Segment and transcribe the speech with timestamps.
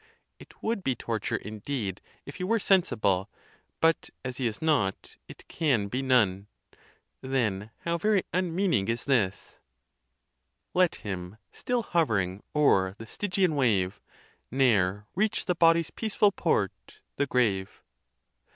[0.39, 3.29] It would be torture, indeed, if he were sensible;
[3.79, 6.47] but as he is not, it can be none;
[7.21, 9.59] then how very unmeaning is this:
[10.73, 16.73] Let him, still hovering o'er the Stygian wave, ~ Ne'er reach the body's peaceful port,
[17.17, 17.83] the grave!